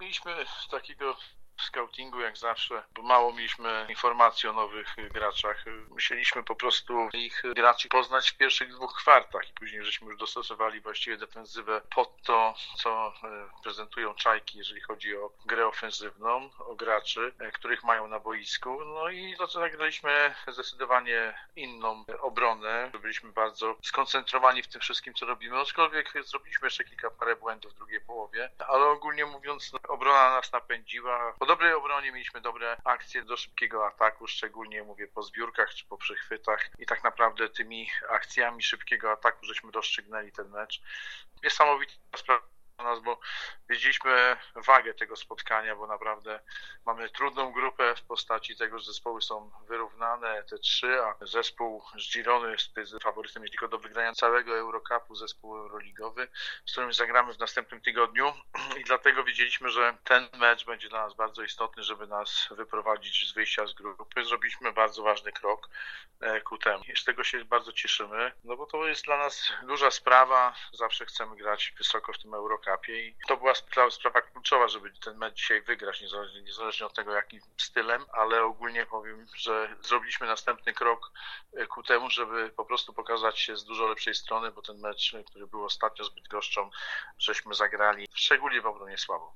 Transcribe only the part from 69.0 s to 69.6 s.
dla nas